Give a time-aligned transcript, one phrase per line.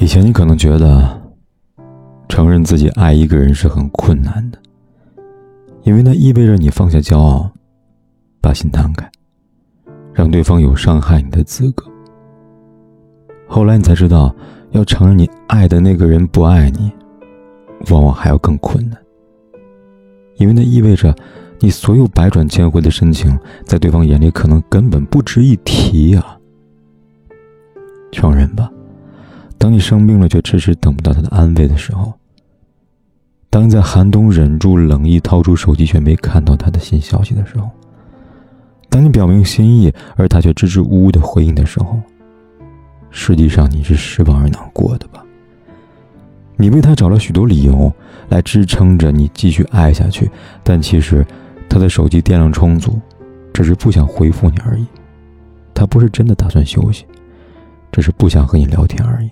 [0.00, 1.20] 以前你可能觉得，
[2.28, 4.58] 承认自己爱一个人是很困难的，
[5.82, 7.50] 因为那意味着你放下骄傲，
[8.40, 9.10] 把心摊开，
[10.14, 11.84] 让对方有伤害你的资格。
[13.48, 14.32] 后来你才知道，
[14.70, 16.92] 要承认你爱的那个人不爱你，
[17.90, 18.96] 往往还要更困难，
[20.36, 21.12] 因为那意味着
[21.58, 26.38] 你所有百转千回的深情，在对方眼里可能根本不值一提啊。
[28.12, 28.70] 承认吧。
[29.68, 32.10] 当你生病了却迟迟等不到他的安慰的时候，
[33.50, 37.68] 当你在寒冬忍住冷意掏出手机却没看到他的新消息的时候，
[38.88, 42.00] 当你表明心意而他却支支吾吾的回应的时候，
[43.10, 45.22] 实际上你是失望而难过的吧？
[46.56, 47.92] 你为他找了许多理由
[48.30, 50.30] 来支撑着你继续爱下去，
[50.62, 51.22] 但其实
[51.68, 52.98] 他的手机电量充足，
[53.52, 54.86] 只是不想回复你而已。
[55.74, 57.04] 他不是真的打算休息，
[57.92, 59.28] 只是不想和你聊天而已。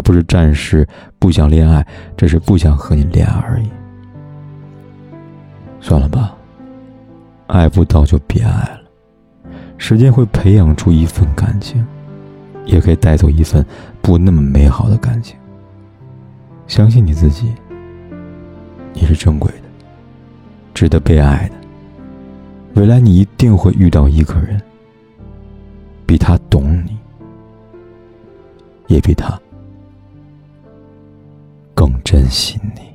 [0.00, 0.86] 不是暂时
[1.18, 3.68] 不想恋爱，只是不想和你恋爱而已。
[5.80, 6.34] 算了吧，
[7.46, 8.80] 爱不到就别爱了。
[9.78, 11.84] 时间会培养出一份感情，
[12.66, 13.64] 也可以带走一份
[14.02, 15.36] 不那么美好的感情。
[16.66, 17.52] 相信你自己，
[18.92, 19.68] 你是珍贵的，
[20.74, 21.54] 值得被爱的。
[22.74, 24.60] 未来你一定会遇到一个人，
[26.06, 26.96] 比他懂你，
[28.86, 29.36] 也比他。
[32.10, 32.90] 珍惜你。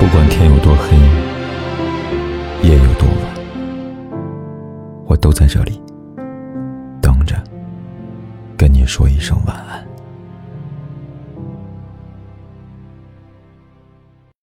[0.00, 0.96] 不管天有多黑，
[2.68, 3.16] 夜有多晚，
[5.06, 5.80] 我都在这里。
[8.88, 9.86] 说一声晚安。